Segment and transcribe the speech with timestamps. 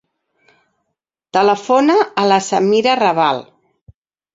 [1.39, 3.49] Telefona a la Samira Rabal.